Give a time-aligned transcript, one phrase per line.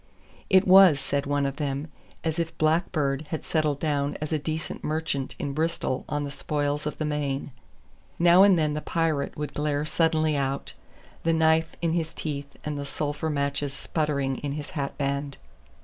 [0.49, 1.89] It was, said one of them,
[2.23, 6.87] as if Blackbeard had settled down as a decent merchant in Bristol on the spoils
[6.87, 7.51] of the Main.
[8.17, 10.73] Now and then the pirate would glare suddenly out,
[11.21, 15.37] the knife in his teeth and the sulphur matches sputtering in his hat band.